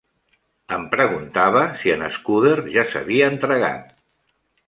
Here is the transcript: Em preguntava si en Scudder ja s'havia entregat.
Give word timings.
Em 0.77 0.85
preguntava 0.93 1.61
si 1.81 1.93
en 1.97 2.05
Scudder 2.17 2.55
ja 2.77 2.87
s'havia 2.93 3.31
entregat. 3.35 3.95